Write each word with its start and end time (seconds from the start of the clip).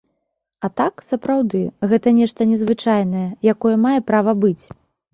А 0.67 0.71
так, 0.81 1.03
сапраўды, 1.09 1.61
гэта 1.93 2.15
нешта 2.23 2.49
незвычайнае, 2.57 3.29
якое 3.55 3.75
мае 3.87 3.97
права 4.13 4.41
быць. 4.45 4.65